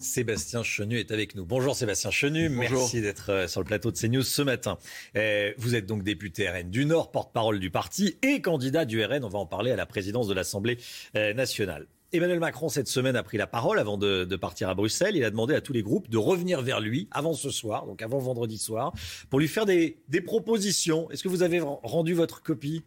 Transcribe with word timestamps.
Sébastien 0.00 0.62
Chenu 0.62 1.00
est 1.00 1.10
avec 1.10 1.34
nous. 1.34 1.44
Bonjour 1.44 1.74
Sébastien 1.74 2.12
Chenu, 2.12 2.48
merci 2.48 3.00
d'être 3.00 3.30
euh, 3.32 3.48
sur 3.48 3.60
le 3.60 3.64
plateau 3.64 3.90
de 3.90 3.96
CNews 3.96 4.22
ce 4.22 4.42
matin. 4.42 4.78
Euh, 5.16 5.52
vous 5.58 5.74
êtes 5.74 5.86
donc 5.86 6.04
député 6.04 6.48
RN 6.48 6.70
du 6.70 6.84
Nord, 6.84 7.10
porte-parole 7.10 7.58
du 7.58 7.68
parti 7.70 8.16
et 8.22 8.40
candidat 8.40 8.84
du 8.84 9.04
RN, 9.04 9.24
on 9.24 9.28
va 9.28 9.40
en 9.40 9.46
parler 9.46 9.72
à 9.72 9.76
la 9.76 9.86
présidence 9.86 10.28
de 10.28 10.34
l'Assemblée 10.34 10.78
euh, 11.16 11.34
nationale. 11.34 11.88
Emmanuel 12.12 12.38
Macron, 12.38 12.68
cette 12.68 12.86
semaine, 12.86 13.16
a 13.16 13.24
pris 13.24 13.38
la 13.38 13.48
parole 13.48 13.80
avant 13.80 13.98
de, 13.98 14.24
partir 14.36 14.68
à 14.68 14.76
Bruxelles. 14.76 15.16
Il 15.16 15.24
a 15.24 15.30
demandé 15.30 15.56
à 15.56 15.60
tous 15.60 15.72
les 15.72 15.82
groupes 15.82 16.08
de 16.08 16.16
revenir 16.16 16.62
vers 16.62 16.78
lui 16.78 17.08
avant 17.10 17.34
ce 17.34 17.50
soir, 17.50 17.84
donc 17.84 18.00
avant 18.00 18.18
vendredi 18.18 18.56
soir, 18.56 18.92
pour 19.30 19.40
lui 19.40 19.48
faire 19.48 19.66
des, 19.66 19.98
des 20.08 20.20
propositions. 20.20 21.10
Est-ce 21.10 21.24
que 21.24 21.28
vous 21.28 21.42
avez 21.42 21.58
rendu 21.60 22.14
votre 22.14 22.40
copie? 22.40 22.84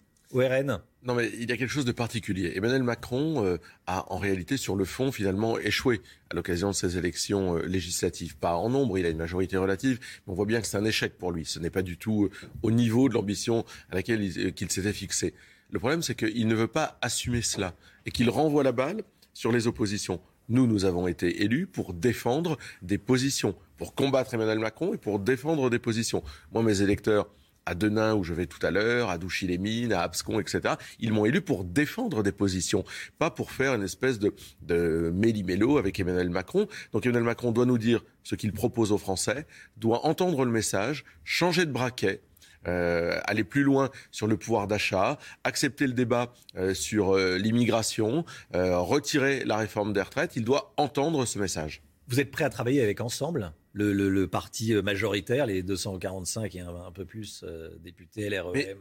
Non, 1.03 1.15
mais 1.15 1.31
il 1.33 1.49
y 1.49 1.51
a 1.51 1.57
quelque 1.57 1.71
chose 1.71 1.85
de 1.85 1.91
particulier. 1.91 2.53
Emmanuel 2.55 2.83
Macron 2.83 3.43
euh, 3.43 3.57
a 3.87 4.11
en 4.13 4.17
réalité, 4.17 4.55
sur 4.57 4.75
le 4.75 4.85
fond, 4.85 5.11
finalement 5.11 5.57
échoué 5.57 6.01
à 6.29 6.35
l'occasion 6.35 6.69
de 6.69 6.75
ces 6.75 6.97
élections 6.97 7.57
euh, 7.57 7.65
législatives. 7.65 8.37
Pas 8.37 8.55
en 8.55 8.69
nombre, 8.69 8.99
il 8.99 9.05
a 9.05 9.09
une 9.09 9.17
majorité 9.17 9.57
relative, 9.57 9.99
mais 9.99 10.33
on 10.33 10.35
voit 10.35 10.45
bien 10.45 10.61
que 10.61 10.67
c'est 10.67 10.77
un 10.77 10.85
échec 10.85 11.17
pour 11.17 11.31
lui. 11.31 11.45
Ce 11.45 11.57
n'est 11.59 11.71
pas 11.71 11.81
du 11.81 11.97
tout 11.97 12.25
euh, 12.25 12.31
au 12.61 12.69
niveau 12.69 13.09
de 13.09 13.15
l'ambition 13.15 13.65
à 13.89 13.95
laquelle 13.95 14.23
il, 14.23 14.53
s'était 14.71 14.93
fixé. 14.93 15.33
Le 15.71 15.79
problème, 15.79 16.03
c'est 16.03 16.15
qu'il 16.15 16.47
ne 16.47 16.55
veut 16.55 16.67
pas 16.67 16.99
assumer 17.01 17.41
cela 17.41 17.73
et 18.05 18.11
qu'il 18.11 18.29
renvoie 18.29 18.63
la 18.63 18.71
balle 18.71 19.03
sur 19.33 19.51
les 19.51 19.65
oppositions. 19.65 20.21
Nous, 20.49 20.67
nous 20.67 20.85
avons 20.85 21.07
été 21.07 21.43
élus 21.43 21.65
pour 21.65 21.93
défendre 21.93 22.57
des 22.83 22.97
positions, 22.97 23.55
pour 23.77 23.95
combattre 23.95 24.33
Emmanuel 24.33 24.59
Macron 24.59 24.93
et 24.93 24.97
pour 24.97 25.17
défendre 25.17 25.69
des 25.69 25.79
positions. 25.79 26.23
Moi, 26.51 26.61
mes 26.61 26.81
électeurs, 26.81 27.27
à 27.65 27.75
Denain 27.75 28.15
où 28.15 28.23
je 28.23 28.33
vais 28.33 28.45
tout 28.45 28.65
à 28.65 28.71
l'heure, 28.71 29.09
à 29.09 29.17
Douchy-les-Mines, 29.17 29.93
à 29.93 30.01
Abscon, 30.01 30.39
etc. 30.39 30.75
Ils 30.99 31.13
m'ont 31.13 31.25
élu 31.25 31.41
pour 31.41 31.63
défendre 31.63 32.23
des 32.23 32.31
positions, 32.31 32.83
pas 33.19 33.31
pour 33.31 33.51
faire 33.51 33.73
une 33.75 33.83
espèce 33.83 34.19
de, 34.19 34.33
de 34.61 35.11
méli-mélo 35.13 35.77
avec 35.77 35.99
Emmanuel 35.99 36.29
Macron. 36.29 36.67
Donc 36.91 37.05
Emmanuel 37.05 37.23
Macron 37.23 37.51
doit 37.51 37.65
nous 37.65 37.77
dire 37.77 38.03
ce 38.23 38.35
qu'il 38.35 38.51
propose 38.51 38.91
aux 38.91 38.97
Français, 38.97 39.45
doit 39.77 40.05
entendre 40.05 40.45
le 40.45 40.51
message, 40.51 41.03
changer 41.23 41.65
de 41.65 41.71
braquet, 41.71 42.21
euh, 42.67 43.19
aller 43.25 43.43
plus 43.43 43.63
loin 43.63 43.89
sur 44.11 44.27
le 44.27 44.37
pouvoir 44.37 44.67
d'achat, 44.67 45.17
accepter 45.43 45.87
le 45.87 45.93
débat 45.93 46.31
euh, 46.57 46.75
sur 46.75 47.15
euh, 47.15 47.37
l'immigration, 47.37 48.23
retirer 48.53 49.43
la 49.45 49.57
réforme 49.57 49.93
des 49.93 50.01
retraites. 50.01 50.35
Il 50.35 50.43
doit 50.43 50.73
entendre 50.77 51.25
ce 51.25 51.39
message. 51.39 51.81
Vous 52.07 52.19
êtes 52.19 52.31
prêt 52.31 52.43
à 52.43 52.49
travailler 52.49 52.81
avec 52.81 53.01
Ensemble 53.01 53.53
le, 53.73 54.25
parti 54.25 54.73
majoritaire, 54.73 55.45
les 55.45 55.63
245 55.63 56.55
et 56.55 56.59
un, 56.59 56.91
peu 56.93 57.05
plus 57.05 57.43
euh, 57.43 57.69
députés, 57.81 58.29
LREM 58.29 58.79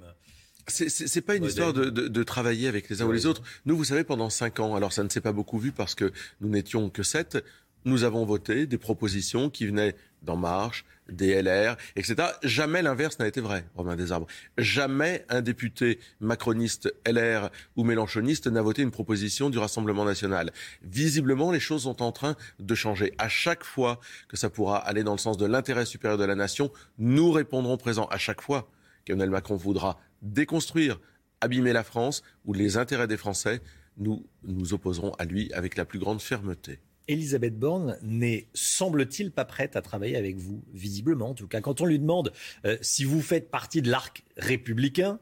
c'est 0.71 1.21
pas 1.21 1.37
une 1.37 1.45
histoire 1.45 1.73
de, 1.73 2.23
travailler 2.23 2.69
avec 2.69 2.89
les 2.89 3.03
uns 3.03 3.07
ou 3.07 3.13
les 3.13 3.27
autres. 3.27 3.43
Nous, 3.67 3.77
vous 3.77 3.85
savez, 3.85 4.05
pendant 4.05 4.31
cinq 4.31 4.61
ans, 4.61 4.75
alors 4.77 4.93
ça 4.93 5.03
ne 5.03 5.09
s'est 5.09 5.21
pas 5.21 5.33
beaucoup 5.33 5.59
vu 5.59 5.73
parce 5.73 5.95
que 5.95 6.13
nous 6.41 6.48
n'étions 6.48 6.91
que 6.91 7.03
sept, 7.03 7.43
nous 7.85 8.05
avons 8.05 8.25
voté 8.25 8.67
des 8.67 8.79
propositions 8.79 9.51
qui 9.51 9.67
venaient 9.67 9.97
d'En 10.23 10.37
Marche, 10.37 10.85
des 11.11 11.41
LR, 11.42 11.77
etc. 11.97 12.16
Jamais 12.42 12.83
l'inverse 12.83 13.19
n'a 13.19 13.27
été 13.27 13.41
vrai, 13.41 13.64
Romain 13.75 13.97
Desarbres. 13.97 14.27
Jamais 14.58 15.25
un 15.28 15.42
député 15.42 15.98
macroniste, 16.20 16.92
LR 17.06 17.50
ou 17.77 17.84
mélanchoniste 17.84 18.47
n'a 18.47 18.62
voté 18.62 18.83
une 18.83 18.91
proposition 18.91 19.50
du 19.50 19.58
Rassemblement 19.58 20.05
national. 20.05 20.52
Visiblement, 20.83 21.50
les 21.50 21.61
choses 21.61 21.83
sont 21.83 22.02
en 22.02 22.12
train 22.12 22.36
de 22.58 22.75
changer. 22.75 23.12
À 23.19 23.28
chaque 23.28 23.64
fois 23.64 24.00
que 24.28 24.36
ça 24.36 24.50
pourra 24.50 24.78
aller 24.78 25.02
dans 25.02 25.12
le 25.12 25.19
sens 25.19 25.36
de 25.36 25.47
l'intérêt 25.47 25.86
supérieur 25.86 26.19
de 26.19 26.25
la 26.25 26.34
nation, 26.34 26.70
nous 26.98 27.30
répondrons 27.30 27.77
présents. 27.77 28.06
À 28.06 28.19
chaque 28.19 28.41
fois 28.41 28.70
qu'Emmanuel 29.05 29.30
Macron 29.30 29.56
voudra 29.56 29.98
déconstruire, 30.22 31.00
abîmer 31.41 31.72
la 31.72 31.84
France 31.84 32.22
ou 32.45 32.52
les 32.52 32.77
intérêts 32.77 33.06
des 33.06 33.17
Français, 33.17 33.61
nous 33.97 34.24
nous 34.45 34.72
opposerons 34.72 35.12
à 35.19 35.24
lui 35.24 35.52
avec 35.52 35.77
la 35.77 35.84
plus 35.84 35.98
grande 35.98 36.20
fermeté. 36.20 36.80
Elisabeth 37.11 37.58
Borne 37.58 37.98
n'est, 38.03 38.47
semble-t-il, 38.55 39.33
pas 39.33 39.44
prête 39.44 39.75
à 39.75 39.83
travailler 39.83 40.16
avec 40.16 40.36
vous, 40.36 40.62
visiblement. 40.72 41.30
En 41.30 41.34
tout 41.34 41.48
cas, 41.48 41.61
quand 41.61 41.80
on 41.80 41.86
lui 41.86 41.98
demande 41.98 42.33
euh, 42.64 42.77
si 42.83 43.05
vous 43.05 43.20
faites 43.20 43.50
partie 43.50 43.83
de 43.83 43.91
l'arc 43.91 44.22
républicain, 44.36 45.19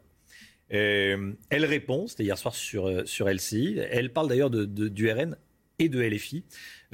euh, 0.74 1.32
elle 1.48 1.64
répond, 1.64 2.06
c'était 2.06 2.24
hier 2.24 2.36
soir 2.36 2.54
sur, 2.54 2.86
euh, 2.86 3.06
sur 3.06 3.26
LCI, 3.26 3.78
elle 3.90 4.12
parle 4.12 4.28
d'ailleurs 4.28 4.50
de, 4.50 4.66
du 4.66 5.10
RN 5.10 5.36
et 5.78 5.88
de 5.88 6.00
LFI. 6.00 6.44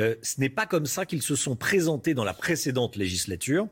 Euh, 0.00 0.14
ce 0.22 0.40
n'est 0.40 0.48
pas 0.48 0.66
comme 0.66 0.86
ça 0.86 1.06
qu'ils 1.06 1.22
se 1.22 1.36
sont 1.36 1.56
présentés 1.56 2.14
dans 2.14 2.24
la 2.24 2.34
précédente 2.34 2.96
législature. 2.96 3.68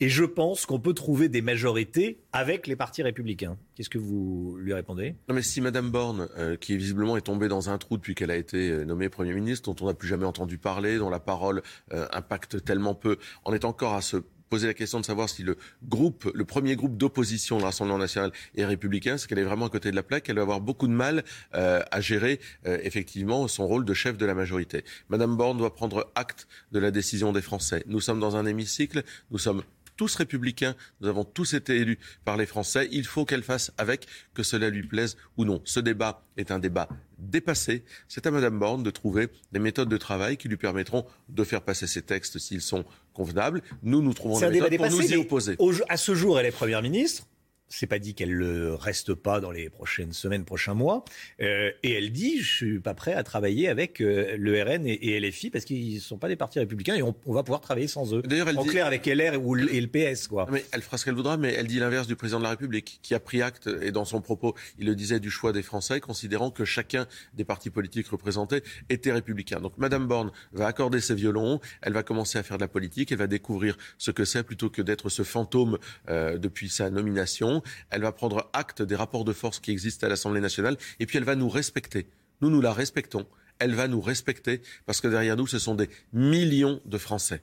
Et 0.00 0.08
je 0.08 0.24
pense 0.24 0.66
qu'on 0.66 0.80
peut 0.80 0.94
trouver 0.94 1.28
des 1.28 1.42
majorités 1.42 2.18
avec 2.32 2.66
les 2.66 2.76
partis 2.76 3.02
républicains. 3.02 3.56
Qu'est-ce 3.74 3.90
que 3.90 3.98
vous 3.98 4.56
lui 4.58 4.72
répondez? 4.72 5.16
Non, 5.28 5.34
mais 5.34 5.42
si 5.42 5.60
Madame 5.60 5.90
Borne, 5.90 6.28
euh, 6.36 6.56
qui 6.56 6.76
visiblement 6.76 7.16
est 7.16 7.22
tombée 7.22 7.48
dans 7.48 7.70
un 7.70 7.78
trou 7.78 7.96
depuis 7.96 8.14
qu'elle 8.14 8.30
a 8.30 8.36
été 8.36 8.70
euh, 8.70 8.84
nommée 8.84 9.08
Premier 9.08 9.34
ministre, 9.34 9.72
dont 9.72 9.84
on 9.84 9.88
n'a 9.88 9.94
plus 9.94 10.08
jamais 10.08 10.24
entendu 10.24 10.58
parler, 10.58 10.98
dont 10.98 11.10
la 11.10 11.20
parole 11.20 11.62
impacte 11.90 12.64
tellement 12.64 12.94
peu, 12.94 13.18
en 13.44 13.52
est 13.52 13.64
encore 13.64 13.94
à 13.94 14.02
se 14.02 14.18
poser 14.48 14.66
la 14.66 14.74
question 14.74 15.00
de 15.00 15.04
savoir 15.04 15.28
si 15.28 15.42
le 15.42 15.56
groupe, 15.88 16.30
le 16.34 16.44
premier 16.44 16.76
groupe 16.76 16.96
d'opposition 16.96 17.58
de 17.58 17.62
l'Assemblée 17.62 17.96
nationale 17.96 18.32
est 18.56 18.64
républicain, 18.64 19.18
c'est 19.18 19.28
qu'elle 19.28 19.38
est 19.38 19.44
vraiment 19.44 19.66
à 19.66 19.70
côté 19.70 19.90
de 19.90 19.96
la 19.96 20.02
plaque. 20.02 20.28
Elle 20.28 20.36
va 20.36 20.42
avoir 20.42 20.60
beaucoup 20.60 20.86
de 20.86 20.92
mal 20.92 21.24
euh, 21.54 21.82
à 21.90 22.00
gérer 22.00 22.40
euh, 22.66 22.78
effectivement 22.82 23.48
son 23.48 23.66
rôle 23.66 23.84
de 23.84 23.94
chef 23.94 24.16
de 24.16 24.26
la 24.26 24.34
majorité. 24.34 24.84
Madame 25.08 25.36
Borne 25.36 25.58
doit 25.58 25.74
prendre 25.74 26.10
acte 26.14 26.46
de 26.72 26.78
la 26.78 26.90
décision 26.90 27.32
des 27.32 27.42
Français. 27.42 27.82
Nous 27.86 28.00
sommes 28.00 28.20
dans 28.20 28.36
un 28.36 28.46
hémicycle, 28.46 29.02
nous 29.30 29.38
sommes 29.38 29.62
tous 29.96 30.14
républicains, 30.14 30.74
nous 31.00 31.08
avons 31.08 31.24
tous 31.24 31.54
été 31.54 31.76
élus 31.76 31.98
par 32.24 32.36
les 32.36 32.46
Français. 32.46 32.88
Il 32.92 33.06
faut 33.06 33.24
qu'elle 33.24 33.42
fasse 33.42 33.72
avec, 33.78 34.06
que 34.34 34.42
cela 34.42 34.70
lui 34.70 34.86
plaise 34.86 35.16
ou 35.36 35.44
non. 35.44 35.60
Ce 35.64 35.80
débat 35.80 36.22
est 36.36 36.50
un 36.50 36.58
débat 36.58 36.88
dépassé. 37.18 37.84
C'est 38.08 38.26
à 38.26 38.30
Mme 38.30 38.58
Borne 38.58 38.82
de 38.82 38.90
trouver 38.90 39.28
des 39.52 39.58
méthodes 39.58 39.88
de 39.88 39.96
travail 39.96 40.36
qui 40.36 40.48
lui 40.48 40.56
permettront 40.56 41.04
de 41.28 41.44
faire 41.44 41.62
passer 41.62 41.86
ces 41.86 42.02
textes 42.02 42.38
s'ils 42.38 42.60
sont 42.60 42.84
convenables. 43.14 43.62
Nous, 43.82 44.02
nous 44.02 44.14
trouvons 44.14 44.38
des 44.40 44.60
méthodes 44.60 44.76
pour 44.76 44.90
nous 44.90 45.12
y 45.12 45.16
opposer. 45.16 45.56
à 45.88 45.96
ce 45.96 46.14
jour, 46.14 46.38
elle 46.38 46.46
est 46.46 46.52
Première 46.56 46.82
ministre 46.82 47.26
c'est 47.68 47.86
pas 47.86 47.98
dit 47.98 48.14
qu'elle 48.14 48.38
ne 48.38 48.70
reste 48.70 49.14
pas 49.14 49.40
dans 49.40 49.50
les 49.50 49.68
prochaines 49.70 50.12
semaines, 50.12 50.44
prochains 50.44 50.74
mois. 50.74 51.04
Euh, 51.40 51.70
et 51.82 51.92
elle 51.92 52.12
dit, 52.12 52.40
je 52.40 52.54
suis 52.54 52.78
pas 52.78 52.94
prêt 52.94 53.14
à 53.14 53.22
travailler 53.22 53.68
avec 53.68 54.00
euh, 54.00 54.36
le 54.38 54.62
RN 54.62 54.86
et, 54.86 55.20
LFI 55.20 55.50
parce 55.50 55.64
qu'ils 55.64 56.00
sont 56.00 56.18
pas 56.18 56.28
des 56.28 56.36
partis 56.36 56.58
républicains 56.58 56.94
et 56.94 57.02
on, 57.02 57.14
va 57.26 57.42
pouvoir 57.42 57.60
travailler 57.60 57.88
sans 57.88 58.14
eux. 58.14 58.22
D'ailleurs, 58.22 58.48
elle 58.48 58.58
en 58.58 58.64
clair 58.64 58.86
avec 58.86 59.06
LR 59.06 59.42
ou, 59.42 59.56
et 59.56 59.80
le 59.80 59.86
PS, 59.86 60.28
quoi. 60.28 60.46
Mais 60.50 60.64
elle 60.72 60.82
fera 60.82 60.98
ce 60.98 61.04
qu'elle 61.04 61.14
voudra, 61.14 61.36
mais 61.36 61.52
elle 61.54 61.66
dit 61.66 61.78
l'inverse 61.78 62.06
du 62.06 62.16
président 62.16 62.38
de 62.38 62.44
la 62.44 62.50
République, 62.50 63.00
qui 63.02 63.14
a 63.14 63.20
pris 63.20 63.42
acte 63.42 63.68
et 63.82 63.90
dans 63.90 64.04
son 64.04 64.20
propos, 64.20 64.54
il 64.78 64.86
le 64.86 64.94
disait 64.94 65.20
du 65.20 65.30
choix 65.30 65.52
des 65.52 65.62
Français, 65.62 66.00
considérant 66.00 66.50
que 66.50 66.64
chacun 66.64 67.06
des 67.34 67.44
partis 67.44 67.70
politiques 67.70 68.08
représentés 68.08 68.62
était 68.88 69.12
républicain. 69.12 69.60
Donc, 69.60 69.76
Madame 69.78 70.06
Borne 70.06 70.30
va 70.52 70.66
accorder 70.66 71.00
ses 71.00 71.14
violons, 71.14 71.60
elle 71.82 71.92
va 71.92 72.02
commencer 72.02 72.38
à 72.38 72.42
faire 72.42 72.58
de 72.58 72.62
la 72.62 72.68
politique, 72.68 73.12
elle 73.12 73.18
va 73.18 73.26
découvrir 73.26 73.76
ce 73.98 74.10
que 74.10 74.24
c'est 74.24 74.42
plutôt 74.42 74.70
que 74.70 74.82
d'être 74.82 75.08
ce 75.08 75.22
fantôme 75.22 75.78
euh, 76.08 76.38
depuis 76.38 76.68
sa 76.68 76.90
nomination 76.90 77.55
elle 77.90 78.02
va 78.02 78.12
prendre 78.12 78.50
acte 78.52 78.82
des 78.82 78.96
rapports 78.96 79.24
de 79.24 79.32
force 79.32 79.60
qui 79.60 79.70
existent 79.70 80.06
à 80.06 80.10
l'Assemblée 80.10 80.40
nationale, 80.40 80.76
et 81.00 81.06
puis 81.06 81.18
elle 81.18 81.24
va 81.24 81.36
nous 81.36 81.48
respecter. 81.48 82.08
Nous, 82.40 82.50
nous 82.50 82.60
la 82.60 82.72
respectons. 82.72 83.26
Elle 83.58 83.74
va 83.74 83.88
nous 83.88 84.00
respecter 84.00 84.60
parce 84.84 85.00
que 85.00 85.08
derrière 85.08 85.36
nous, 85.36 85.46
ce 85.46 85.58
sont 85.58 85.74
des 85.74 85.88
millions 86.12 86.80
de 86.84 86.98
Français. 86.98 87.42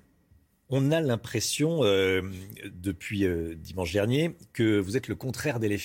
On 0.70 0.92
a 0.92 1.02
l'impression, 1.02 1.84
euh, 1.84 2.22
depuis 2.74 3.26
euh, 3.26 3.56
dimanche 3.56 3.92
dernier, 3.94 4.36
que 4.54 4.80
vous 4.80 4.98
êtes 4.98 5.08
le 5.08 5.16
contraire 5.16 5.60
des 5.60 5.80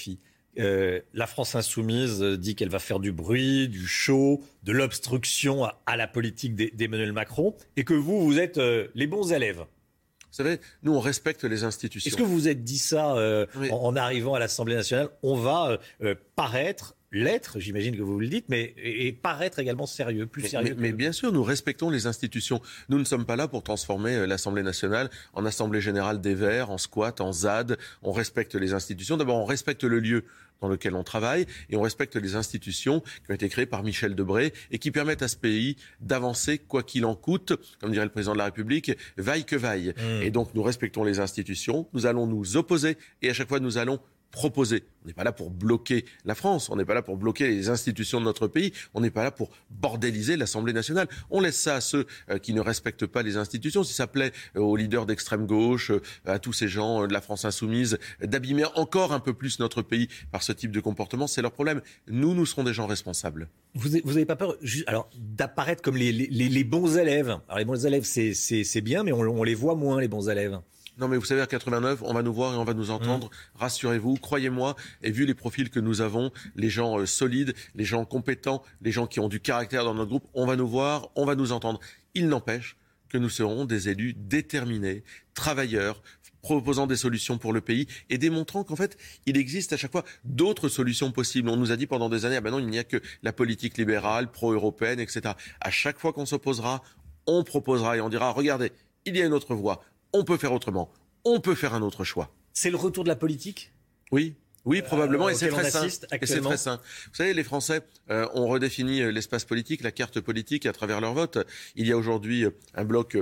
Euh, 0.58 1.00
la 1.14 1.26
France 1.26 1.54
insoumise 1.54 2.20
dit 2.20 2.54
qu'elle 2.54 2.70
va 2.70 2.78
faire 2.78 2.98
du 2.98 3.12
bruit, 3.12 3.68
du 3.68 3.86
show, 3.86 4.42
de 4.64 4.72
l'obstruction 4.72 5.64
à, 5.64 5.96
la 5.96 6.08
politique 6.08 6.54
d'Emmanuel 6.54 7.12
Macron, 7.12 7.54
et 7.76 7.84
que 7.84 7.94
vous, 7.94 8.24
vous 8.24 8.38
êtes 8.38 8.58
les 8.94 9.06
bons 9.06 9.32
élèves. 9.32 9.64
Vous 10.30 10.36
savez, 10.36 10.60
nous, 10.82 10.94
on 10.94 11.00
respecte 11.00 11.44
les 11.44 11.64
institutions. 11.64 12.08
Est-ce 12.08 12.16
que 12.16 12.22
vous 12.22 12.34
vous 12.34 12.48
êtes 12.48 12.62
dit 12.62 12.78
ça 12.78 13.16
euh, 13.16 13.46
en, 13.70 13.96
arrivant 13.96 14.34
à 14.34 14.38
l'Assemblée 14.38 14.74
nationale 14.74 15.08
On 15.22 15.36
va 15.36 15.70
euh, 15.70 15.78
euh, 16.02 16.14
paraître 16.36 16.94
l'être, 17.12 17.58
j'imagine 17.58 17.96
que 17.96 18.02
vous 18.02 18.18
le 18.18 18.28
dites, 18.28 18.46
mais 18.48 18.74
et, 18.76 19.12
paraître 19.12 19.58
également 19.58 19.86
sérieux, 19.86 20.26
plus 20.26 20.42
sérieux. 20.42 20.74
Mais, 20.78 20.92
bien 20.92 21.12
sûr, 21.12 21.32
nous 21.32 21.42
respectons 21.42 21.90
les 21.90 22.06
institutions. 22.06 22.60
Nous 22.88 22.98
ne 22.98 23.04
sommes 23.04 23.24
pas 23.24 23.36
là 23.36 23.48
pour 23.48 23.62
transformer 23.62 24.26
l'Assemblée 24.26 24.62
nationale 24.62 25.10
en 25.32 25.44
Assemblée 25.44 25.80
générale 25.80 26.20
des 26.20 26.34
Verts, 26.34 26.70
en 26.70 26.78
squat, 26.78 27.20
en 27.20 27.32
ZAD. 27.32 27.78
On 28.02 28.12
respecte 28.12 28.54
les 28.54 28.72
institutions. 28.74 29.16
D'abord, 29.16 29.36
on 29.36 29.44
respecte 29.44 29.84
le 29.84 30.00
lieu 30.00 30.24
dans 30.60 30.68
lequel 30.68 30.94
on 30.94 31.04
travaille 31.04 31.46
et 31.70 31.76
on 31.76 31.82
respecte 31.82 32.16
les 32.16 32.34
institutions 32.34 33.00
qui 33.00 33.30
ont 33.30 33.34
été 33.34 33.48
créées 33.48 33.66
par 33.66 33.82
Michel 33.82 34.14
Debré 34.14 34.52
et 34.70 34.78
qui 34.78 34.90
permettent 34.90 35.22
à 35.22 35.28
ce 35.28 35.36
pays 35.36 35.76
d'avancer 36.00 36.58
quoi 36.58 36.82
qu'il 36.82 37.04
en 37.04 37.14
coûte, 37.14 37.52
comme 37.80 37.92
dirait 37.92 38.04
le 38.04 38.10
président 38.10 38.32
de 38.32 38.38
la 38.38 38.46
République, 38.46 38.92
vaille 39.16 39.44
que 39.44 39.56
vaille. 39.56 39.94
Mmh. 39.96 40.22
Et 40.22 40.30
donc 40.30 40.54
nous 40.54 40.62
respectons 40.62 41.04
les 41.04 41.20
institutions, 41.20 41.86
nous 41.92 42.06
allons 42.06 42.26
nous 42.26 42.56
opposer 42.56 42.96
et 43.22 43.30
à 43.30 43.34
chaque 43.34 43.48
fois 43.48 43.60
nous 43.60 43.78
allons 43.78 44.00
proposer. 44.30 44.84
On 45.04 45.08
n'est 45.08 45.14
pas 45.14 45.24
là 45.24 45.32
pour 45.32 45.50
bloquer 45.50 46.04
la 46.24 46.34
France, 46.34 46.68
on 46.70 46.76
n'est 46.76 46.84
pas 46.84 46.94
là 46.94 47.02
pour 47.02 47.16
bloquer 47.16 47.48
les 47.48 47.68
institutions 47.70 48.20
de 48.20 48.24
notre 48.24 48.46
pays, 48.46 48.72
on 48.94 49.00
n'est 49.00 49.10
pas 49.10 49.24
là 49.24 49.30
pour 49.30 49.50
bordéliser 49.70 50.36
l'Assemblée 50.36 50.72
nationale. 50.72 51.08
On 51.30 51.40
laisse 51.40 51.58
ça 51.58 51.76
à 51.76 51.80
ceux 51.80 52.06
euh, 52.30 52.38
qui 52.38 52.52
ne 52.52 52.60
respectent 52.60 53.06
pas 53.06 53.22
les 53.22 53.36
institutions. 53.36 53.84
Si 53.84 53.94
ça 53.94 54.06
plaît 54.06 54.32
euh, 54.56 54.60
aux 54.60 54.76
leaders 54.76 55.06
d'extrême 55.06 55.46
gauche, 55.46 55.90
euh, 55.90 56.02
à 56.26 56.38
tous 56.38 56.52
ces 56.52 56.68
gens 56.68 57.06
de 57.06 57.12
la 57.12 57.20
France 57.20 57.44
insoumise, 57.44 57.98
d'abîmer 58.22 58.64
encore 58.74 59.12
un 59.12 59.20
peu 59.20 59.32
plus 59.32 59.60
notre 59.60 59.82
pays 59.82 60.08
par 60.30 60.42
ce 60.42 60.52
type 60.52 60.72
de 60.72 60.80
comportement, 60.80 61.26
c'est 61.26 61.42
leur 61.42 61.52
problème. 61.52 61.80
Nous, 62.06 62.34
nous 62.34 62.44
serons 62.44 62.64
des 62.64 62.74
gens 62.74 62.86
responsables. 62.86 63.48
Vous 63.74 63.88
n'avez 63.88 64.26
pas 64.26 64.36
peur 64.36 64.56
alors 64.86 65.08
d'apparaître 65.16 65.82
comme 65.82 65.96
les, 65.96 66.64
bons 66.64 66.96
élèves 66.96 67.38
Alors 67.48 67.58
les 67.58 67.64
bons 67.64 67.86
élèves, 67.86 68.04
c'est 68.04 68.80
bien, 68.80 69.04
mais 69.04 69.12
on 69.12 69.42
les 69.42 69.54
voit 69.54 69.74
moins, 69.74 70.00
les 70.00 70.08
bons 70.08 70.28
élèves. 70.28 70.58
Non, 70.98 71.06
mais 71.06 71.16
vous 71.16 71.24
savez, 71.24 71.40
à 71.40 71.46
89, 71.46 72.02
on 72.02 72.12
va 72.12 72.22
nous 72.22 72.32
voir 72.32 72.54
et 72.54 72.56
on 72.56 72.64
va 72.64 72.74
nous 72.74 72.90
entendre. 72.90 73.26
Mmh. 73.28 73.58
Rassurez-vous, 73.60 74.16
croyez-moi. 74.16 74.74
Et 75.02 75.12
vu 75.12 75.26
les 75.26 75.34
profils 75.34 75.70
que 75.70 75.78
nous 75.78 76.00
avons, 76.00 76.32
les 76.56 76.70
gens 76.70 76.98
euh, 76.98 77.06
solides, 77.06 77.54
les 77.76 77.84
gens 77.84 78.04
compétents, 78.04 78.64
les 78.82 78.90
gens 78.90 79.06
qui 79.06 79.20
ont 79.20 79.28
du 79.28 79.38
caractère 79.38 79.84
dans 79.84 79.94
notre 79.94 80.10
groupe, 80.10 80.26
on 80.34 80.44
va 80.44 80.56
nous 80.56 80.66
voir, 80.66 81.10
on 81.14 81.24
va 81.24 81.36
nous 81.36 81.52
entendre. 81.52 81.78
Il 82.14 82.28
n'empêche 82.28 82.76
que 83.08 83.16
nous 83.16 83.28
serons 83.28 83.64
des 83.64 83.88
élus 83.88 84.12
déterminés, 84.14 85.04
travailleurs, 85.34 86.02
proposant 86.42 86.86
des 86.86 86.96
solutions 86.96 87.38
pour 87.38 87.52
le 87.52 87.60
pays 87.60 87.86
et 88.10 88.18
démontrant 88.18 88.64
qu'en 88.64 88.76
fait, 88.76 88.96
il 89.26 89.36
existe 89.36 89.72
à 89.72 89.76
chaque 89.76 89.92
fois 89.92 90.04
d'autres 90.24 90.68
solutions 90.68 91.12
possibles. 91.12 91.48
On 91.48 91.56
nous 91.56 91.72
a 91.72 91.76
dit 91.76 91.86
pendant 91.86 92.08
des 92.08 92.24
années, 92.24 92.36
ah 92.36 92.40
ben 92.40 92.50
non, 92.50 92.58
il 92.58 92.66
n'y 92.66 92.78
a 92.78 92.84
que 92.84 93.00
la 93.22 93.32
politique 93.32 93.78
libérale, 93.78 94.30
pro-européenne, 94.30 95.00
etc. 95.00 95.34
À 95.60 95.70
chaque 95.70 95.98
fois 95.98 96.12
qu'on 96.12 96.26
s'opposera, 96.26 96.82
on 97.26 97.44
proposera 97.44 97.96
et 97.96 98.00
on 98.00 98.08
dira, 98.08 98.30
regardez, 98.30 98.72
il 99.04 99.16
y 99.16 99.22
a 99.22 99.26
une 99.26 99.32
autre 99.32 99.54
voie 99.54 99.82
on 100.12 100.24
peut 100.24 100.36
faire 100.36 100.52
autrement. 100.52 100.90
On 101.24 101.40
peut 101.40 101.54
faire 101.54 101.74
un 101.74 101.82
autre 101.82 102.04
choix. 102.04 102.30
C'est 102.52 102.70
le 102.70 102.76
retour 102.76 103.04
de 103.04 103.08
la 103.08 103.16
politique? 103.16 103.72
Oui. 104.10 104.36
Oui, 104.64 104.82
probablement, 104.82 105.28
et 105.28 105.34
c'est 105.34 105.48
très 105.48 105.70
très 105.70 106.56
sain. 106.56 106.80
Vous 107.06 107.14
savez, 107.14 107.32
les 107.32 107.44
Français 107.44 107.82
euh, 108.10 108.26
ont 108.34 108.46
redéfini 108.48 109.00
euh, 109.00 109.10
l'espace 109.10 109.44
politique, 109.44 109.82
la 109.82 109.92
carte 109.92 110.20
politique 110.20 110.66
à 110.66 110.72
travers 110.72 111.00
leur 111.00 111.14
vote. 111.14 111.38
Il 111.76 111.86
y 111.86 111.92
a 111.92 111.96
aujourd'hui 111.96 112.44
euh, 112.44 112.50
un 112.74 112.84
bloc 112.84 113.16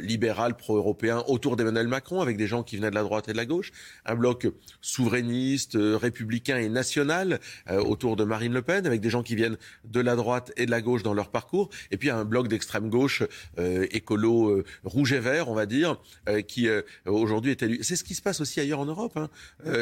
libéral, 0.00 0.56
pro-européen 0.56 1.22
autour 1.26 1.56
d'Emmanuel 1.56 1.88
Macron, 1.88 2.22
avec 2.22 2.36
des 2.36 2.46
gens 2.46 2.62
qui 2.62 2.76
venaient 2.76 2.88
de 2.90 2.94
la 2.94 3.02
droite 3.02 3.28
et 3.28 3.32
de 3.32 3.36
la 3.36 3.44
gauche. 3.44 3.72
Un 4.06 4.14
bloc 4.14 4.46
souverainiste, 4.80 5.76
républicain 5.76 6.56
et 6.56 6.70
national 6.70 7.38
autour 7.68 8.16
de 8.16 8.24
Marine 8.24 8.54
Le 8.54 8.62
Pen, 8.62 8.86
avec 8.86 9.02
des 9.02 9.10
gens 9.10 9.22
qui 9.22 9.34
viennent 9.34 9.58
de 9.84 10.00
la 10.00 10.16
droite 10.16 10.52
et 10.56 10.64
de 10.64 10.70
la 10.70 10.80
gauche 10.80 11.02
dans 11.02 11.12
leur 11.12 11.30
parcours. 11.30 11.68
Et 11.90 11.98
puis 11.98 12.08
un 12.08 12.24
bloc 12.24 12.48
d'extrême 12.48 12.88
gauche, 12.88 13.22
écolo, 13.58 14.64
rouge 14.84 15.12
et 15.12 15.20
vert, 15.20 15.50
on 15.50 15.54
va 15.54 15.66
dire, 15.66 16.00
qui 16.46 16.68
aujourd'hui 17.04 17.50
est 17.50 17.62
élu. 17.62 17.80
C'est 17.82 17.96
ce 17.96 18.04
qui 18.04 18.14
se 18.14 18.22
passe 18.22 18.40
aussi 18.40 18.60
ailleurs 18.60 18.80
en 18.80 18.86
Europe 18.86 19.16
hein, 19.16 19.28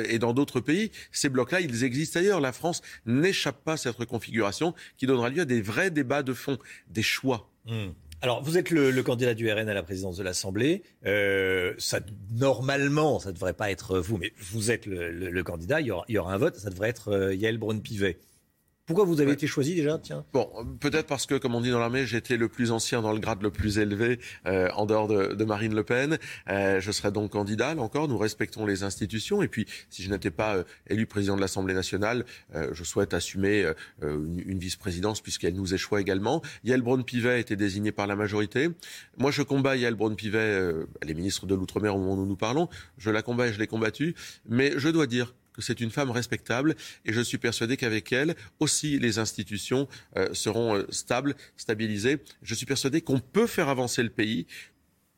et 0.08 0.18
dans 0.18 0.32
d'autres 0.32 0.45
pays. 0.60 0.90
Ces 1.12 1.28
blocs-là, 1.28 1.60
ils 1.60 1.84
existent 1.84 2.20
ailleurs. 2.20 2.40
La 2.40 2.52
France 2.52 2.82
n'échappe 3.04 3.62
pas 3.64 3.72
à 3.72 3.76
cette 3.76 3.96
reconfiguration 3.96 4.74
qui 4.96 5.06
donnera 5.06 5.30
lieu 5.30 5.42
à 5.42 5.44
des 5.44 5.60
vrais 5.60 5.90
débats 5.90 6.22
de 6.22 6.32
fond, 6.32 6.58
des 6.88 7.02
choix. 7.02 7.50
Hmm. 7.66 7.90
Alors, 8.22 8.42
vous 8.42 8.56
êtes 8.56 8.70
le, 8.70 9.02
candidat 9.02 9.34
du 9.34 9.50
RN 9.50 9.68
à 9.68 9.74
la 9.74 9.82
présidence 9.82 10.16
de 10.16 10.22
l'Assemblée. 10.22 10.82
Euh, 11.04 11.74
normalement, 12.32 13.18
ça 13.18 13.28
ne 13.28 13.34
devrait 13.34 13.52
pas 13.52 13.70
être 13.70 13.98
vous, 13.98 14.16
mais 14.16 14.32
vous 14.38 14.70
êtes 14.70 14.86
le, 14.86 15.42
candidat. 15.42 15.80
Il 15.80 15.86
y, 15.86 16.18
aura, 16.18 16.32
un 16.32 16.38
vote. 16.38 16.56
Ça 16.56 16.70
devrait 16.70 16.88
être 16.88 17.08
euh, 17.08 17.34
Yael 17.34 17.58
Braun-Pivet. 17.58 18.18
Pourquoi 18.86 19.04
vous 19.04 19.20
avez 19.20 19.32
été 19.32 19.48
choisi 19.48 19.74
déjà 19.74 19.98
Tiens? 19.98 20.24
Bon, 20.32 20.48
peut-être 20.78 21.08
parce 21.08 21.26
que, 21.26 21.34
comme 21.34 21.56
on 21.56 21.60
dit 21.60 21.70
dans 21.70 21.80
l'armée, 21.80 22.06
j'étais 22.06 22.36
le 22.36 22.48
plus 22.48 22.70
ancien 22.70 23.02
dans 23.02 23.12
le 23.12 23.18
grade 23.18 23.42
le 23.42 23.50
plus 23.50 23.78
élevé 23.78 24.20
euh, 24.46 24.68
en 24.76 24.86
dehors 24.86 25.08
de, 25.08 25.34
de, 25.34 25.44
Marine 25.44 25.74
Le 25.74 25.82
Pen. 25.82 26.18
Euh, 26.48 26.80
je 26.80 26.92
serai 26.92 27.10
donc 27.10 27.32
candidat. 27.32 27.74
Là 27.74 27.82
encore, 27.82 28.06
nous 28.06 28.16
respectons 28.16 28.64
les 28.64 28.84
institutions. 28.84 29.42
Et 29.42 29.48
puis, 29.48 29.66
si 29.90 30.04
je 30.04 30.10
n'étais 30.10 30.30
pas 30.30 30.54
euh, 30.54 30.64
élu 30.88 31.04
président 31.06 31.34
de 31.34 31.40
l'Assemblée 31.40 31.74
nationale, 31.74 32.24
euh, 32.54 32.68
je 32.74 32.84
souhaite 32.84 33.12
assumer 33.12 33.64
euh, 33.64 33.74
une, 34.02 34.44
une 34.46 34.58
vice-présidence 34.60 35.20
puisqu'elle 35.20 35.56
nous 35.56 35.74
échoue 35.74 35.98
également. 35.98 36.40
Yael 36.62 36.82
Braun-Pivet 36.82 37.30
a 37.30 37.38
été 37.38 37.56
désignée 37.56 37.90
par 37.90 38.06
la 38.06 38.14
majorité. 38.14 38.68
Moi, 39.18 39.32
je 39.32 39.42
combats 39.42 39.74
Yael 39.74 39.96
Braun-Pivet. 39.96 40.84
elle 41.00 41.10
est 41.10 41.14
ministre 41.14 41.46
de 41.46 41.56
l'Outre-mer 41.56 41.96
au 41.96 41.98
moment 41.98 42.12
où 42.12 42.16
nous 42.18 42.26
nous 42.26 42.36
parlons. 42.36 42.68
Je 42.98 43.10
la 43.10 43.22
combats 43.22 43.48
et 43.48 43.52
je 43.52 43.58
l'ai 43.58 43.66
combattue. 43.66 44.14
Mais 44.48 44.74
je 44.76 44.88
dois 44.90 45.08
dire 45.08 45.34
que 45.56 45.62
c'est 45.62 45.80
une 45.80 45.90
femme 45.90 46.10
respectable 46.10 46.76
et 47.04 47.12
je 47.12 47.20
suis 47.20 47.38
persuadé 47.38 47.76
qu'avec 47.76 48.12
elle 48.12 48.36
aussi 48.60 48.98
les 48.98 49.18
institutions 49.18 49.88
euh, 50.16 50.32
seront 50.34 50.76
euh, 50.76 50.86
stables, 50.90 51.34
stabilisées. 51.56 52.18
Je 52.42 52.54
suis 52.54 52.66
persuadé 52.66 53.00
qu'on 53.00 53.18
peut 53.20 53.46
faire 53.46 53.68
avancer 53.68 54.02
le 54.02 54.10
pays 54.10 54.46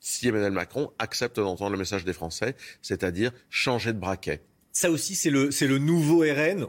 si 0.00 0.28
Emmanuel 0.28 0.52
Macron 0.52 0.92
accepte 0.98 1.36
d'entendre 1.36 1.72
le 1.72 1.78
message 1.78 2.04
des 2.04 2.12
Français, 2.12 2.54
c'est-à-dire 2.82 3.32
changer 3.50 3.92
de 3.92 3.98
braquet 3.98 4.42
ça 4.72 4.90
aussi, 4.90 5.16
c'est 5.16 5.30
le, 5.30 5.50
c'est 5.50 5.66
le 5.66 5.78
nouveau 5.78 6.20
RN. 6.20 6.66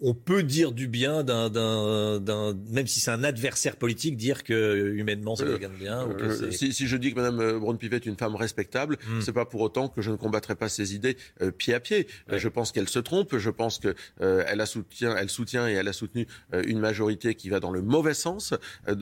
On, 0.00 0.14
peut 0.14 0.42
dire 0.42 0.72
du 0.72 0.88
bien 0.88 1.22
d'un, 1.22 1.48
d'un, 1.48 2.58
même 2.70 2.86
si 2.86 3.00
c'est 3.00 3.10
un 3.10 3.22
adversaire 3.22 3.76
politique, 3.76 4.16
dire 4.16 4.42
que 4.42 4.92
humainement 4.94 5.36
ça 5.36 5.44
gagne 5.44 5.70
bien. 5.78 6.08
Euh, 6.08 6.50
si, 6.50 6.72
si, 6.72 6.86
je 6.86 6.96
dis 6.96 7.12
que 7.12 7.20
Mme 7.20 7.40
euh, 7.40 7.58
Braun-Pivet 7.58 7.96
est 7.96 8.06
une 8.06 8.16
femme 8.16 8.34
respectable, 8.34 8.98
ce 9.00 9.10
hmm. 9.10 9.20
c'est 9.20 9.32
pas 9.32 9.44
pour 9.44 9.60
autant 9.60 9.88
que 9.88 10.02
je 10.02 10.10
ne 10.10 10.16
combattrai 10.16 10.54
pas 10.54 10.68
ses 10.68 10.94
idées 10.94 11.16
euh, 11.40 11.50
pied 11.50 11.74
à 11.74 11.80
pied. 11.80 12.08
je 12.30 12.48
pense 12.48 12.72
qu'elle 12.72 12.88
se 12.88 12.98
trompe. 12.98 13.36
Je 13.38 13.50
pense 13.50 13.78
que 13.78 13.94
elle 14.18 14.60
a 14.60 14.66
soutient, 14.66 15.16
elle 15.16 15.30
soutient 15.30 15.68
et 15.68 15.72
elle 15.72 15.88
a 15.88 15.92
soutenu 15.92 16.26
une 16.66 16.80
majorité 16.80 17.34
qui 17.34 17.48
va 17.48 17.60
dans 17.60 17.70
le 17.70 17.82
mauvais 17.82 18.14
sens. 18.14 18.54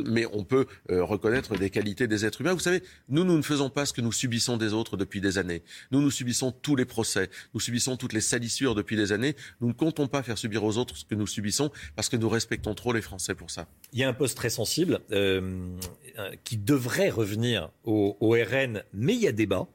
mais 0.06 0.26
on 0.32 0.44
peut 0.44 0.66
reconnaître 0.88 1.56
des 1.56 1.70
qualités 1.70 2.06
des 2.06 2.24
êtres 2.24 2.40
humains. 2.42 2.54
Vous 2.54 2.60
savez, 2.60 2.82
nous, 3.08 3.24
nous 3.24 3.36
ne 3.36 3.42
faisons 3.42 3.70
pas 3.70 3.86
ce 3.86 3.92
que 3.92 4.00
nous 4.00 4.12
subissons 4.12 4.56
des 4.56 4.72
autres 4.72 4.96
depuis 4.96 5.20
des 5.20 5.38
années. 5.38 5.62
Nous, 5.90 6.00
nous 6.00 6.10
subissons 6.10 6.52
tous 6.52 6.76
les 6.76 6.84
procès. 6.84 7.30
Nous 7.54 7.60
subissons 7.60 7.96
toutes 7.96 8.12
les 8.12 8.20
depuis 8.74 8.96
des 8.96 9.12
années. 9.12 9.36
Nous 9.60 9.68
ne 9.68 9.72
comptons 9.72 10.08
pas 10.08 10.22
faire 10.22 10.38
subir 10.38 10.64
aux 10.64 10.76
autres 10.76 10.96
ce 10.96 11.04
que 11.04 11.14
nous 11.14 11.26
subissons 11.26 11.70
parce 11.96 12.08
que 12.08 12.16
nous 12.16 12.28
respectons 12.28 12.74
trop 12.74 12.92
les 12.92 13.02
Français 13.02 13.34
pour 13.34 13.50
ça. 13.50 13.66
Il 13.92 13.98
y 13.98 14.04
a 14.04 14.08
un 14.08 14.12
poste 14.12 14.36
très 14.36 14.50
sensible 14.50 15.00
euh, 15.12 15.76
qui 16.44 16.56
devrait 16.56 17.10
revenir 17.10 17.70
au, 17.84 18.16
RN, 18.20 18.82
mais 18.92 19.14
il 19.14 19.20
y 19.20 19.28
a 19.28 19.32
débat. 19.32 19.66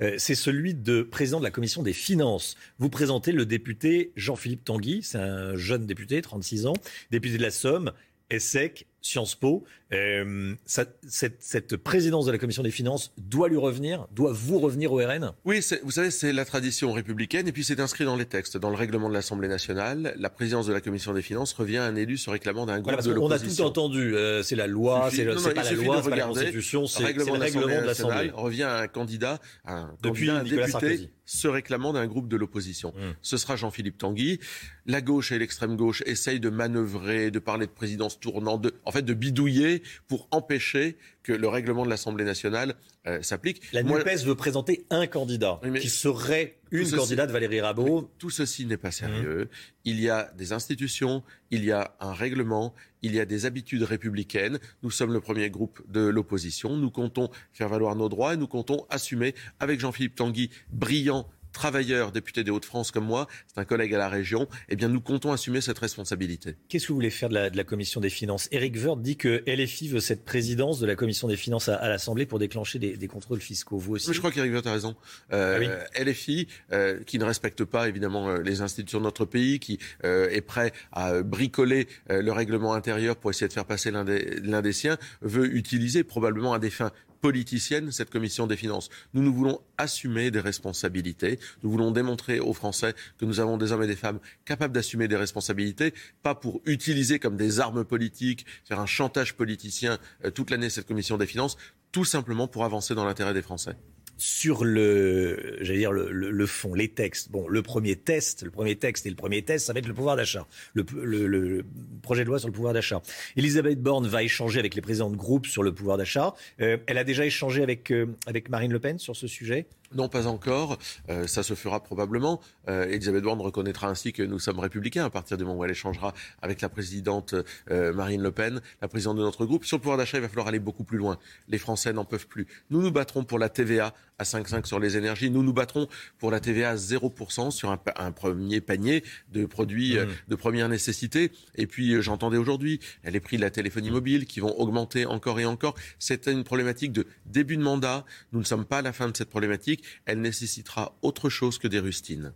Euh, 0.00 0.14
c'est 0.18 0.34
celui 0.34 0.74
de 0.74 1.02
président 1.02 1.38
de 1.38 1.44
la 1.44 1.50
commission 1.50 1.82
des 1.82 1.92
finances. 1.92 2.56
Vous 2.78 2.88
présentez 2.88 3.32
le 3.32 3.46
député 3.46 4.12
Jean-Philippe 4.16 4.64
Tanguy, 4.64 5.02
c'est 5.02 5.18
un 5.18 5.56
jeune 5.56 5.86
député, 5.86 6.20
36 6.22 6.66
ans, 6.66 6.74
député 7.10 7.38
de 7.38 7.42
la 7.42 7.50
Somme, 7.50 7.92
ESSEC, 8.30 8.86
Sciences 9.02 9.34
Po. 9.34 9.64
Euh, 9.92 10.54
cette, 10.64 11.76
présidence 11.76 12.24
de 12.24 12.32
la 12.32 12.38
commission 12.38 12.62
des 12.62 12.70
finances 12.70 13.12
doit 13.18 13.48
lui 13.48 13.58
revenir, 13.58 14.06
doit 14.12 14.32
vous 14.32 14.58
revenir 14.58 14.92
au 14.92 14.96
RN 14.96 15.32
Oui, 15.44 15.60
vous 15.82 15.90
savez, 15.90 16.10
c'est 16.10 16.32
la 16.32 16.46
tradition 16.46 16.92
républicaine 16.92 17.46
et 17.46 17.52
puis 17.52 17.62
c'est 17.62 17.78
inscrit 17.78 18.04
dans 18.04 18.16
les 18.16 18.24
textes, 18.24 18.56
dans 18.56 18.70
le 18.70 18.76
règlement 18.76 19.10
de 19.10 19.14
l'Assemblée 19.14 19.48
nationale. 19.48 20.14
La 20.18 20.30
présidence 20.30 20.66
de 20.66 20.72
la 20.72 20.80
commission 20.80 21.12
des 21.12 21.20
finances 21.20 21.52
revient 21.52 21.76
à 21.78 21.84
un 21.84 21.96
élu 21.96 22.16
se 22.16 22.30
réclamant 22.30 22.64
d'un 22.64 22.80
groupe 22.80 23.02
de 23.02 23.10
l'opposition. 23.10 23.64
On 23.64 23.68
a 23.68 23.70
tout 23.70 23.80
entendu, 23.80 24.16
euh, 24.16 24.42
c'est 24.42 24.56
la 24.56 24.66
loi, 24.66 25.10
c'est 25.10 25.24
pas 25.24 25.34
la 25.62 25.72
loi, 25.72 26.00
c'est 26.02 26.10
pas 26.10 26.16
la 26.16 26.26
constitution, 26.26 26.86
c'est 26.86 27.12
le 27.12 27.22
règlement 27.32 27.80
de 27.82 27.86
l'Assemblée. 27.86 28.30
revient 28.32 28.62
à 28.62 28.78
un 28.78 28.88
candidat, 28.88 29.40
un, 29.66 29.90
Depuis 30.02 30.30
un 30.30 30.42
député 30.42 31.10
se 31.24 31.48
réclamant 31.48 31.92
d'un 31.92 32.06
groupe 32.06 32.28
de 32.28 32.36
l'opposition. 32.36 32.92
Mmh. 32.96 33.12
Ce 33.22 33.36
sera 33.36 33.56
Jean-Philippe 33.56 33.98
Tanguy. 33.98 34.40
La 34.86 35.00
gauche 35.00 35.32
et 35.32 35.38
l'extrême 35.38 35.76
gauche 35.76 36.02
essayent 36.06 36.40
de 36.40 36.50
manœuvrer, 36.50 37.30
de 37.30 37.38
parler 37.38 37.66
de 37.66 37.72
présidence 37.72 38.18
tournante, 38.18 38.62
de, 38.62 38.74
en 38.84 38.92
fait 38.92 39.02
de 39.02 39.14
bidouiller 39.14 39.82
pour 40.08 40.28
empêcher 40.30 40.96
que 41.22 41.32
le 41.32 41.48
règlement 41.48 41.84
de 41.84 41.90
l'Assemblée 41.90 42.24
nationale 42.24 42.74
euh, 43.06 43.22
s'applique. 43.22 43.62
La 43.72 43.82
NUPES 43.82 44.24
veut 44.24 44.34
présenter 44.34 44.86
un 44.90 45.06
candidat 45.06 45.60
qui 45.80 45.88
serait 45.88 46.58
une 46.70 46.90
candidate 46.90 47.30
Valérie 47.30 47.60
Rabault. 47.60 48.10
Tout 48.18 48.30
ceci 48.30 48.66
n'est 48.66 48.76
pas 48.76 48.90
sérieux. 48.90 49.44
Mmh. 49.44 49.56
Il 49.84 50.00
y 50.00 50.08
a 50.08 50.32
des 50.36 50.52
institutions, 50.52 51.22
il 51.50 51.64
y 51.64 51.72
a 51.72 51.94
un 52.00 52.12
règlement, 52.12 52.74
il 53.02 53.14
y 53.14 53.20
a 53.20 53.24
des 53.24 53.46
habitudes 53.46 53.82
républicaines. 53.82 54.58
Nous 54.82 54.90
sommes 54.90 55.12
le 55.12 55.20
premier 55.20 55.50
groupe 55.50 55.82
de 55.90 56.00
l'opposition. 56.00 56.76
Nous 56.76 56.90
comptons 56.90 57.30
faire 57.52 57.68
valoir 57.68 57.94
nos 57.96 58.08
droits 58.08 58.34
et 58.34 58.36
nous 58.36 58.48
comptons 58.48 58.86
assumer 58.90 59.34
avec 59.60 59.80
Jean-Philippe 59.80 60.14
Tanguy, 60.14 60.50
brillant 60.70 61.28
travailleur, 61.52 62.12
député 62.12 62.44
des 62.44 62.50
Hauts-de-France 62.50 62.90
comme 62.90 63.04
moi, 63.04 63.28
c'est 63.46 63.60
un 63.60 63.64
collègue 63.64 63.94
à 63.94 63.98
la 63.98 64.08
région, 64.08 64.48
eh 64.68 64.76
bien 64.76 64.88
nous 64.88 65.00
comptons 65.00 65.32
assumer 65.32 65.60
cette 65.60 65.78
responsabilité. 65.78 66.56
Qu'est-ce 66.68 66.86
que 66.86 66.88
vous 66.88 66.96
voulez 66.96 67.10
faire 67.10 67.28
de 67.28 67.34
la, 67.34 67.64
commission 67.64 68.00
des 68.00 68.10
finances? 68.10 68.48
Éric 68.50 68.76
Woerth 68.76 69.02
dit 69.02 69.16
que 69.16 69.42
LFI 69.46 69.88
veut 69.88 70.00
cette 70.00 70.24
présidence 70.24 70.80
de 70.80 70.86
la 70.86 70.96
commission 70.96 71.28
des 71.28 71.36
finances 71.36 71.68
à, 71.68 71.88
l'Assemblée 71.88 72.26
pour 72.26 72.38
déclencher 72.38 72.78
des, 72.78 73.08
contrôles 73.08 73.40
fiscaux. 73.40 73.78
Vous 73.78 73.94
aussi? 73.94 74.12
Je 74.12 74.18
crois 74.18 74.32
qu'Éric 74.32 74.52
Woerth 74.52 74.66
a 74.66 74.72
raison. 74.72 74.96
Euh, 75.32 75.78
ah 75.96 76.02
LFI, 76.02 76.48
euh, 76.72 77.02
qui 77.04 77.18
ne 77.18 77.24
respecte 77.24 77.64
pas 77.64 77.88
évidemment 77.88 78.28
euh, 78.28 78.38
les 78.38 78.62
institutions 78.62 78.98
de 78.98 79.04
notre 79.04 79.24
pays, 79.24 79.58
qui 79.58 79.78
est 80.02 80.40
prêt 80.40 80.72
à 80.92 81.22
bricoler 81.22 81.88
le 82.08 82.30
règlement 82.30 82.74
intérieur 82.74 83.16
pour 83.16 83.30
essayer 83.30 83.48
de 83.48 83.52
faire 83.52 83.64
passer 83.64 83.90
l'un 83.90 84.04
des, 84.04 84.40
des 84.40 84.72
siens, 84.72 84.96
veut 85.20 85.54
utiliser 85.54 86.04
probablement 86.04 86.54
à 86.54 86.58
des 86.58 86.70
fins 86.70 86.92
politicienne, 87.22 87.90
cette 87.92 88.10
commission 88.10 88.46
des 88.46 88.56
finances. 88.56 88.90
Nous, 89.14 89.22
nous 89.22 89.32
voulons 89.32 89.62
assumer 89.78 90.30
des 90.30 90.40
responsabilités. 90.40 91.38
Nous 91.62 91.70
voulons 91.70 91.92
démontrer 91.92 92.40
aux 92.40 92.52
Français 92.52 92.94
que 93.16 93.24
nous 93.24 93.40
avons 93.40 93.56
des 93.56 93.72
hommes 93.72 93.84
et 93.84 93.86
des 93.86 93.96
femmes 93.96 94.18
capables 94.44 94.74
d'assumer 94.74 95.08
des 95.08 95.16
responsabilités, 95.16 95.94
pas 96.22 96.34
pour 96.34 96.60
utiliser 96.66 97.18
comme 97.18 97.36
des 97.36 97.60
armes 97.60 97.84
politiques, 97.84 98.44
faire 98.64 98.80
un 98.80 98.86
chantage 98.86 99.34
politicien 99.34 99.98
euh, 100.24 100.30
toute 100.30 100.50
l'année 100.50 100.68
cette 100.68 100.86
commission 100.86 101.16
des 101.16 101.26
finances, 101.26 101.56
tout 101.92 102.04
simplement 102.04 102.48
pour 102.48 102.64
avancer 102.64 102.94
dans 102.94 103.04
l'intérêt 103.04 103.34
des 103.34 103.42
Français. 103.42 103.76
Sur 104.16 104.64
le, 104.64 105.58
j'allais 105.60 105.78
dire 105.78 105.92
le, 105.92 106.10
le, 106.10 106.46
fond, 106.46 106.74
les 106.74 106.88
textes. 106.88 107.30
Bon, 107.30 107.48
le 107.48 107.62
premier 107.62 107.96
test, 107.96 108.42
le 108.42 108.50
premier 108.50 108.76
texte 108.76 109.06
et 109.06 109.10
le 109.10 109.16
premier 109.16 109.42
test, 109.42 109.66
ça 109.66 109.72
va 109.72 109.80
être 109.80 109.88
le 109.88 109.94
pouvoir 109.94 110.16
d'achat, 110.16 110.46
le, 110.74 110.84
le, 110.92 111.64
projet 112.02 112.22
de 112.22 112.28
loi 112.28 112.38
sur 112.38 112.48
le 112.48 112.54
pouvoir 112.54 112.74
d'achat. 112.74 113.02
Elisabeth 113.36 113.80
Borne 113.80 114.06
va 114.06 114.22
échanger 114.22 114.58
avec 114.58 114.74
les 114.74 114.80
présidents 114.80 115.10
de 115.10 115.16
groupe 115.16 115.46
sur 115.46 115.62
le 115.62 115.72
pouvoir 115.72 115.96
d'achat. 115.96 116.34
Euh, 116.60 116.76
elle 116.86 116.98
a 116.98 117.04
déjà 117.04 117.24
échangé 117.24 117.62
avec 117.62 117.90
euh, 117.90 118.06
avec 118.26 118.48
Marine 118.48 118.72
Le 118.72 118.78
Pen 118.78 118.98
sur 118.98 119.16
ce 119.16 119.26
sujet? 119.26 119.66
Non, 119.94 120.08
pas 120.08 120.26
encore. 120.26 120.78
Euh, 121.10 121.26
ça 121.26 121.42
se 121.42 121.54
fera 121.54 121.82
probablement. 121.82 122.40
Euh, 122.68 122.84
Elisabeth 122.86 123.22
Borne 123.22 123.40
reconnaîtra 123.40 123.88
ainsi 123.88 124.12
que 124.12 124.22
nous 124.22 124.38
sommes 124.38 124.58
républicains 124.58 125.04
à 125.04 125.10
partir 125.10 125.36
du 125.36 125.44
moment 125.44 125.58
où 125.58 125.64
elle 125.64 125.70
échangera 125.70 126.14
avec 126.40 126.60
la 126.60 126.68
présidente 126.68 127.34
euh, 127.70 127.92
Marine 127.92 128.22
Le 128.22 128.32
Pen, 128.32 128.60
la 128.80 128.88
présidente 128.88 129.16
de 129.16 129.22
notre 129.22 129.44
groupe. 129.44 129.64
Sur 129.64 129.76
le 129.76 129.82
pouvoir 129.82 129.98
d'achat, 129.98 130.18
il 130.18 130.22
va 130.22 130.28
falloir 130.28 130.48
aller 130.48 130.60
beaucoup 130.60 130.84
plus 130.84 130.98
loin. 130.98 131.18
Les 131.48 131.58
Français 131.58 131.92
n'en 131.92 132.04
peuvent 132.04 132.26
plus. 132.26 132.46
Nous 132.70 132.80
nous 132.80 132.90
battrons 132.90 133.24
pour 133.24 133.38
la 133.38 133.48
TVA 133.48 133.94
à 134.22 134.24
5,5 134.24 134.66
sur 134.66 134.80
les 134.80 134.96
énergies. 134.96 135.30
Nous 135.30 135.42
nous 135.42 135.52
battrons 135.52 135.88
pour 136.18 136.30
la 136.30 136.40
TVA 136.40 136.70
à 136.70 136.76
0% 136.76 137.50
sur 137.50 137.70
un, 137.70 137.80
un, 137.96 138.12
premier 138.12 138.60
panier 138.60 139.04
de 139.32 139.46
produits 139.46 139.96
mmh. 139.96 140.06
de 140.28 140.34
première 140.34 140.68
nécessité. 140.68 141.30
Et 141.54 141.66
puis, 141.66 142.02
j'entendais 142.02 142.38
aujourd'hui 142.38 142.80
les 143.04 143.20
prix 143.20 143.36
de 143.36 143.42
la 143.42 143.50
téléphonie 143.50 143.90
mobile 143.90 144.26
qui 144.26 144.40
vont 144.40 144.58
augmenter 144.58 145.06
encore 145.06 145.38
et 145.40 145.44
encore. 145.44 145.74
C'est 145.98 146.26
une 146.26 146.44
problématique 146.44 146.92
de 146.92 147.06
début 147.26 147.56
de 147.56 147.62
mandat. 147.62 148.04
Nous 148.32 148.40
ne 148.40 148.44
sommes 148.44 148.64
pas 148.64 148.78
à 148.78 148.82
la 148.82 148.92
fin 148.92 149.08
de 149.08 149.16
cette 149.16 149.28
problématique 149.28 149.82
elle 150.04 150.20
nécessitera 150.20 150.96
autre 151.02 151.28
chose 151.28 151.58
que 151.58 151.68
des 151.68 151.78
rustines. 151.78 152.32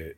Euh, 0.00 0.12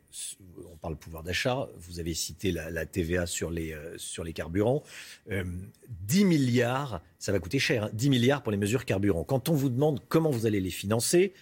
on 0.84 0.88
parle 0.88 0.96
pouvoir 0.96 1.22
d'achat, 1.22 1.66
vous 1.78 1.98
avez 1.98 2.12
cité 2.12 2.52
la, 2.52 2.84
TVA 2.84 3.24
sur 3.24 3.50
les, 3.50 3.72
euh, 3.72 3.96
sur 3.96 4.22
les 4.22 4.34
carburants. 4.34 4.82
10 5.30 5.32
euh, 5.32 6.26
milliards, 6.26 7.00
ça 7.18 7.32
va 7.32 7.38
coûter 7.38 7.58
cher, 7.58 7.88
10 7.94 8.06
hein. 8.06 8.10
milliards 8.10 8.42
pour 8.42 8.52
les 8.52 8.58
mesures 8.58 8.84
carburants. 8.84 9.24
Quand 9.24 9.48
on 9.48 9.54
vous 9.54 9.70
demande 9.70 10.00
comment 10.08 10.30
vous 10.30 10.44
allez 10.44 10.60
les 10.60 10.70
financer, 10.70 11.32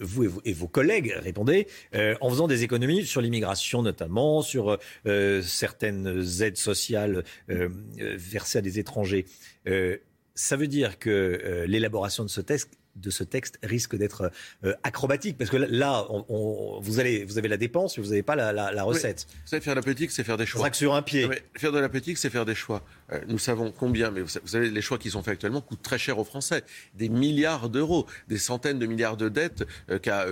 vous, 0.00 0.40
et 0.46 0.54
vos 0.54 0.68
collègues 0.68 1.12
répondez 1.18 1.66
en 1.92 2.30
faisant 2.30 2.48
des 2.48 2.62
économies 2.62 3.04
sur 3.04 3.20
l'immigration 3.20 3.82
notamment, 3.82 4.40
sur 4.40 4.78
certaines 5.42 6.24
aides 6.40 6.56
sociales 6.56 7.24
versées 7.46 8.58
à 8.60 8.62
des 8.62 8.78
étrangers. 8.78 9.26
ça 10.34 10.56
veut 10.56 10.66
dire 10.66 10.98
que 10.98 11.66
l'élaboration 11.66 12.24
de 12.24 12.30
ce 12.30 12.40
texte 12.40 12.78
de 12.96 13.10
ce 13.10 13.24
texte 13.24 13.58
risque 13.62 13.96
d'être 13.96 14.30
euh, 14.64 14.74
acrobatique 14.82 15.38
parce 15.38 15.50
que 15.50 15.56
là, 15.56 16.06
vous, 16.28 17.00
allez, 17.00 17.24
vous 17.24 17.38
avez 17.38 17.48
la 17.48 17.56
dépense, 17.56 17.96
mais 17.96 18.04
vous 18.04 18.10
n'avez 18.10 18.22
pas 18.22 18.36
la, 18.36 18.82
recette. 18.82 19.26
vous 19.28 19.48
savez, 19.48 19.62
faire 19.62 19.74
de 19.74 19.80
la 19.80 19.82
politique, 19.82 20.10
c'est 20.10 20.24
faire 20.24 20.36
des 20.36 20.46
choix. 20.46 20.72
sur 20.72 20.94
un 20.94 21.02
pied. 21.02 21.28
faire 21.54 21.72
de 21.72 21.78
la 21.78 21.88
politique, 21.88 22.18
c'est 22.18 22.30
faire 22.30 22.44
des 22.44 22.54
choix. 22.54 22.82
Euh, 23.12 23.20
nous 23.28 23.38
savons 23.38 23.72
combien, 23.76 24.10
mais 24.10 24.20
vous 24.22 24.28
savez, 24.28 24.70
les 24.70 24.82
choix 24.82 24.98
qui 24.98 25.10
sont 25.10 25.22
faits 25.22 25.34
actuellement 25.34 25.60
coûtent 25.60 25.82
très 25.82 25.98
cher 25.98 26.18
aux 26.18 26.24
Français. 26.24 26.64
Des 26.94 27.08
milliards 27.08 27.68
d'euros, 27.68 28.06
des 28.28 28.38
centaines 28.38 28.78
de 28.78 28.86
milliards 28.86 29.16
de 29.16 29.28
dettes 29.28 29.64
euh, 29.90 29.98
qu'a 29.98 30.26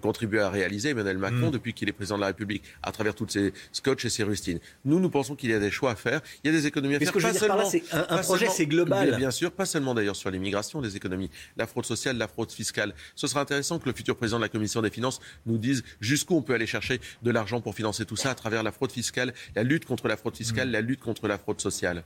contribué 0.00 0.40
à 0.40 0.50
réaliser 0.50 0.90
Emmanuel 0.90 1.18
Macron 1.18 1.48
mm. 1.48 1.50
depuis 1.50 1.72
qu'il 1.72 1.88
est 1.88 1.92
président 1.92 2.16
de 2.16 2.20
la 2.20 2.28
République, 2.28 2.62
à 2.82 2.92
travers 2.92 3.14
toutes 3.14 3.32
ses 3.32 3.52
scotch 3.72 4.04
et 4.04 4.10
ses 4.10 4.22
rustines. 4.22 4.58
Nous, 4.84 5.00
nous 5.00 5.10
pensons 5.10 5.34
qu'il 5.34 5.50
y 5.50 5.54
a 5.54 5.58
des 5.58 5.70
choix 5.70 5.92
à 5.92 5.96
faire. 5.96 6.20
Il 6.42 6.50
y 6.50 6.54
a 6.54 6.56
des 6.56 6.66
économies 6.66 6.96
à 6.96 6.98
faire. 6.98 7.08
Ce 7.08 7.12
que 7.12 7.20
je 7.20 7.26
veux 7.26 7.32
dire 7.32 7.46
par 7.46 7.56
là, 7.56 7.64
c'est 7.64 7.82
un, 7.92 8.18
projet, 8.18 8.48
c'est 8.48 8.66
global. 8.66 9.16
Bien 9.16 9.30
sûr, 9.30 9.52
pas 9.52 9.66
seulement 9.66 9.94
d'ailleurs 9.94 10.16
sur 10.16 10.30
l'immigration, 10.30 10.80
des 10.80 10.96
économies. 10.96 11.30
La 11.56 11.66
fraude 11.66 11.85
sociale, 11.86 12.18
la 12.18 12.28
fraude 12.28 12.50
fiscale. 12.50 12.94
Ce 13.14 13.26
sera 13.26 13.40
intéressant 13.40 13.78
que 13.78 13.86
le 13.86 13.94
futur 13.94 14.16
président 14.16 14.38
de 14.38 14.42
la 14.42 14.48
Commission 14.48 14.82
des 14.82 14.90
finances 14.90 15.20
nous 15.46 15.58
dise 15.58 15.82
jusqu'où 16.00 16.36
on 16.36 16.42
peut 16.42 16.54
aller 16.54 16.66
chercher 16.66 17.00
de 17.22 17.30
l'argent 17.30 17.60
pour 17.60 17.74
financer 17.74 18.04
tout 18.04 18.16
ça 18.16 18.30
à 18.30 18.34
travers 18.34 18.62
la 18.62 18.72
fraude 18.72 18.92
fiscale, 18.92 19.32
la 19.54 19.62
lutte 19.62 19.84
contre 19.84 20.08
la 20.08 20.16
fraude 20.16 20.36
fiscale, 20.36 20.68
mmh. 20.68 20.72
la 20.72 20.80
lutte 20.80 21.00
contre 21.00 21.28
la 21.28 21.38
fraude 21.38 21.60
sociale. 21.60 22.04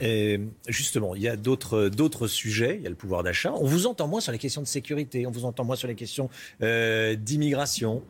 Et 0.00 0.40
justement, 0.68 1.14
il 1.14 1.22
y 1.22 1.28
a 1.28 1.36
d'autres 1.36 2.26
sujets. 2.26 2.76
Il 2.76 2.82
y 2.82 2.86
a 2.86 2.90
le 2.90 2.96
pouvoir 2.96 3.22
d'achat. 3.22 3.52
On 3.54 3.64
vous 3.64 3.86
entend 3.86 4.08
moins 4.08 4.20
sur 4.20 4.32
les 4.32 4.38
questions 4.38 4.60
de 4.60 4.66
sécurité. 4.66 5.26
On 5.26 5.30
vous 5.30 5.44
entend 5.44 5.64
moins 5.64 5.76
sur 5.76 5.88
les 5.88 5.94
questions 5.94 6.28
euh, 6.62 7.14
d'immigration. 7.14 8.02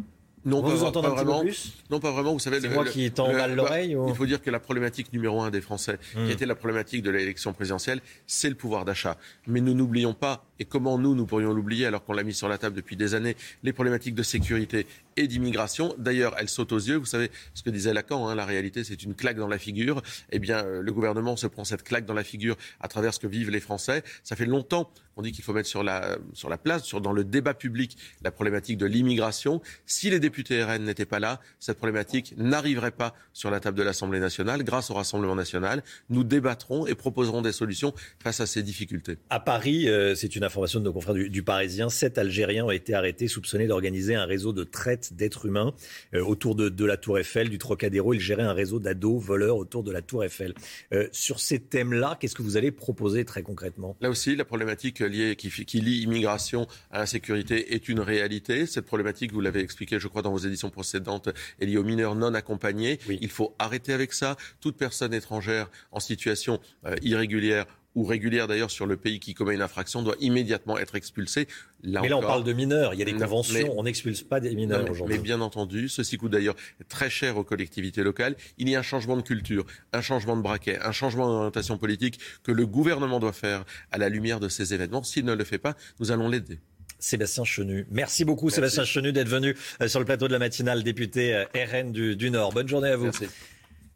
Non, 0.46 0.62
pas, 0.62 0.68
vous 0.68 0.84
entendre 0.84 1.10
vraiment. 1.10 1.40
Plus 1.40 1.74
non, 1.90 2.00
pas 2.00 2.12
vraiment. 2.12 2.32
Vous 2.32 2.38
savez, 2.38 2.60
c'est 2.60 2.68
moi 2.68 2.84
qui 2.84 3.10
tends 3.10 3.32
mal 3.32 3.54
l'oreille. 3.54 3.96
Il 4.08 4.14
faut 4.14 4.26
dire 4.26 4.40
que 4.40 4.50
la 4.50 4.60
problématique 4.60 5.12
numéro 5.12 5.42
un 5.42 5.50
des 5.50 5.60
Français, 5.60 5.98
qui 6.12 6.18
hmm. 6.18 6.30
était 6.30 6.46
la 6.46 6.54
problématique 6.54 7.02
de 7.02 7.10
l'élection 7.10 7.52
présidentielle, 7.52 8.00
c'est 8.26 8.48
le 8.48 8.54
pouvoir 8.54 8.84
d'achat. 8.84 9.18
Mais 9.46 9.60
nous 9.60 9.74
n'oublions 9.74 10.14
pas, 10.14 10.44
et 10.60 10.64
comment 10.64 10.98
nous, 10.98 11.14
nous 11.14 11.26
pourrions 11.26 11.52
l'oublier 11.52 11.86
alors 11.86 12.04
qu'on 12.04 12.12
l'a 12.12 12.22
mis 12.22 12.32
sur 12.32 12.48
la 12.48 12.58
table 12.58 12.76
depuis 12.76 12.96
des 12.96 13.14
années, 13.14 13.36
les 13.64 13.72
problématiques 13.72 14.14
de 14.14 14.22
sécurité 14.22 14.86
et 15.16 15.26
d'immigration. 15.26 15.94
D'ailleurs, 15.98 16.34
elles 16.38 16.48
sautent 16.48 16.72
aux 16.72 16.78
yeux. 16.78 16.96
Vous 16.96 17.06
savez 17.06 17.30
ce 17.54 17.62
que 17.62 17.70
disait 17.70 17.92
Lacan, 17.92 18.28
hein, 18.28 18.34
la 18.34 18.44
réalité, 18.44 18.84
c'est 18.84 19.02
une 19.02 19.14
claque 19.14 19.36
dans 19.36 19.48
la 19.48 19.58
figure. 19.58 20.02
Eh 20.30 20.38
bien, 20.38 20.64
euh, 20.64 20.82
le 20.82 20.92
gouvernement 20.92 21.36
se 21.36 21.46
prend 21.46 21.64
cette 21.64 21.82
claque 21.82 22.06
dans 22.06 22.14
la 22.14 22.24
figure 22.24 22.56
à 22.80 22.88
travers 22.88 23.14
ce 23.14 23.20
que 23.20 23.26
vivent 23.26 23.50
les 23.50 23.60
Français. 23.60 24.02
Ça 24.24 24.36
fait 24.36 24.46
longtemps 24.46 24.90
qu'on 25.14 25.22
dit 25.22 25.32
qu'il 25.32 25.44
faut 25.44 25.54
mettre 25.54 25.68
sur 25.68 25.82
la, 25.82 26.18
sur 26.34 26.50
la 26.50 26.58
place, 26.58 26.84
sur, 26.84 27.00
dans 27.00 27.12
le 27.12 27.24
débat 27.24 27.54
public, 27.54 27.96
la 28.22 28.30
problématique 28.30 28.76
de 28.76 28.84
l'immigration. 28.86 29.62
Si 29.86 30.10
les 30.10 30.20
députés 30.20 30.62
RN 30.62 30.84
n'étaient 30.84 31.06
pas 31.06 31.20
là, 31.20 31.40
cette 31.58 31.78
problématique 31.78 32.34
n'arriverait 32.36 32.90
pas 32.90 33.14
sur 33.32 33.50
la 33.50 33.60
table 33.60 33.78
de 33.78 33.82
l'Assemblée 33.82 34.20
nationale. 34.20 34.62
Grâce 34.62 34.90
au 34.90 34.94
Rassemblement 34.94 35.34
national, 35.34 35.82
nous 36.10 36.22
débattrons 36.22 36.86
et 36.86 36.94
proposerons 36.94 37.40
des 37.40 37.52
solutions 37.52 37.94
face 38.22 38.40
à 38.40 38.46
ces 38.46 38.62
difficultés. 38.62 39.16
À 39.30 39.40
Paris, 39.40 39.88
euh, 39.88 40.14
c'est 40.14 40.36
une 40.36 40.44
information 40.44 40.80
de 40.80 40.84
nos 40.84 40.92
confrères 40.92 41.14
du 41.14 41.42
Parisien, 41.42 41.88
sept 41.88 42.18
Algériens 42.18 42.64
ont 42.64 42.70
été 42.70 42.94
arrêtés 42.94 43.28
soupçonnés 43.28 43.66
d'organiser 43.66 44.14
un 44.14 44.26
réseau 44.26 44.52
de 44.52 44.64
traite 44.64 45.05
d'êtres 45.12 45.46
humains 45.46 45.74
euh, 46.14 46.22
autour 46.22 46.54
de, 46.54 46.84
la 46.84 46.96
Tour 46.96 47.18
Eiffel, 47.18 47.48
du 47.48 47.58
Trocadéro. 47.58 48.14
Il 48.14 48.20
gérait 48.20 48.42
un 48.42 48.52
réseau 48.52 48.78
d'ados 48.78 49.22
voleurs 49.22 49.56
autour 49.56 49.82
de 49.82 49.92
la 49.92 50.02
Tour 50.02 50.24
Eiffel. 50.24 50.54
Euh, 50.92 51.08
sur 51.12 51.40
ces 51.40 51.58
thèmes-là, 51.58 52.16
qu'est-ce 52.20 52.34
que 52.34 52.42
vous 52.42 52.56
allez 52.56 52.70
proposer 52.70 53.24
très 53.24 53.42
concrètement? 53.42 53.96
Là 54.00 54.10
aussi, 54.10 54.36
la 54.36 54.44
problématique 54.44 55.00
liée 55.00 55.36
qui, 55.36 55.50
qui 55.50 55.80
lie 55.80 56.02
immigration 56.02 56.66
à 56.90 57.02
insécurité 57.02 57.74
est 57.74 57.88
une 57.88 58.00
réalité. 58.00 58.66
Cette 58.66 58.86
problématique, 58.86 59.32
vous 59.32 59.40
l'avez 59.40 59.60
expliqué, 59.60 59.98
je 59.98 60.08
crois, 60.08 60.22
dans 60.22 60.32
vos 60.32 60.38
éditions 60.38 60.70
précédentes, 60.70 61.28
est 61.60 61.66
liée 61.66 61.78
aux 61.78 61.84
mineurs 61.84 62.14
non 62.14 62.34
accompagnés. 62.34 62.98
Il 63.08 63.30
faut 63.30 63.54
arrêter 63.58 63.92
avec 63.92 64.12
ça. 64.12 64.36
Toute 64.60 64.76
personne 64.76 65.14
étrangère 65.14 65.70
en 65.92 66.00
situation 66.00 66.60
euh, 66.86 66.96
irrégulière 67.02 67.66
ou 67.96 68.04
régulière 68.04 68.46
d'ailleurs 68.46 68.70
sur 68.70 68.86
le 68.86 68.96
pays 68.96 69.18
qui 69.18 69.34
commet 69.34 69.54
une 69.54 69.62
infraction 69.62 70.02
doit 70.02 70.14
immédiatement 70.20 70.78
être 70.78 70.94
expulsé. 70.94 71.48
mais 71.82 72.08
là, 72.08 72.16
on 72.16 72.20
parle 72.20 72.44
de 72.44 72.52
mineurs. 72.52 72.94
Il 72.94 73.00
y 73.00 73.02
a 73.02 73.06
des 73.06 73.14
conventions. 73.14 73.74
on 73.76 73.82
n'expulse 73.82 74.22
pas 74.22 74.38
des 74.38 74.54
mineurs 74.54 74.88
aujourd'hui. 74.88 75.16
Mais 75.16 75.22
bien 75.22 75.40
entendu, 75.40 75.88
ceci 75.88 76.18
coûte 76.18 76.30
d'ailleurs 76.30 76.54
très 76.88 77.10
cher 77.10 77.36
aux 77.38 77.44
collectivités 77.44 78.04
locales. 78.04 78.36
Il 78.58 78.68
y 78.68 78.76
a 78.76 78.78
un 78.78 78.82
changement 78.82 79.16
de 79.16 79.22
culture, 79.22 79.66
un 79.92 80.02
changement 80.02 80.36
de 80.36 80.42
braquet, 80.42 80.78
un 80.82 80.92
changement 80.92 81.26
d'orientation 81.26 81.78
politique 81.78 82.20
que 82.44 82.52
le 82.52 82.66
gouvernement 82.66 83.18
doit 83.18 83.32
faire 83.32 83.64
à 83.90 83.98
la 83.98 84.08
lumière 84.10 84.38
de 84.38 84.48
ces 84.48 84.74
événements. 84.74 85.02
S'il 85.02 85.24
ne 85.24 85.34
le 85.34 85.44
fait 85.44 85.58
pas, 85.58 85.74
nous 85.98 86.12
allons 86.12 86.28
l'aider. 86.28 86.60
Sébastien 86.98 87.44
Chenu. 87.44 87.86
Merci 87.90 88.24
beaucoup 88.24 88.50
Sébastien 88.50 88.84
Chenu 88.84 89.12
d'être 89.12 89.28
venu 89.28 89.54
euh, 89.82 89.88
sur 89.88 90.00
le 90.00 90.06
plateau 90.06 90.28
de 90.28 90.32
la 90.32 90.38
matinale, 90.38 90.82
député 90.82 91.34
euh, 91.34 91.44
RN 91.54 91.92
du, 91.92 92.16
du 92.16 92.30
Nord. 92.30 92.52
Bonne 92.52 92.68
journée 92.68 92.88
à 92.88 92.96
vous. 92.96 93.04
Merci. 93.04 93.26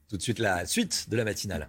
Tout 0.09 0.17
de 0.17 0.23
suite 0.23 0.39
la 0.39 0.67
suite 0.67 1.07
de 1.09 1.17
la 1.17 1.25
matinale. 1.25 1.69